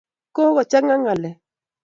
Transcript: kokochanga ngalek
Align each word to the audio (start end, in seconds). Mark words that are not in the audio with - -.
kokochanga 0.35 0.95
ngalek 1.01 1.37